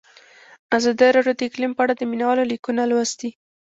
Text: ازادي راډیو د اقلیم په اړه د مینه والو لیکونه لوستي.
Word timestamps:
ازادي 0.77 1.07
راډیو 1.15 1.37
د 1.37 1.41
اقلیم 1.47 1.71
په 1.75 1.81
اړه 1.83 1.93
د 1.95 2.01
مینه 2.09 2.25
والو 2.27 2.49
لیکونه 2.51 2.81
لوستي. 2.91 3.29